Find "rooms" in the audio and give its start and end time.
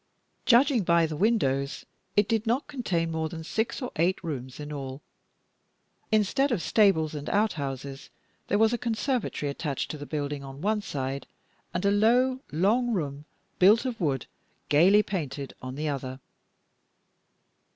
4.23-4.59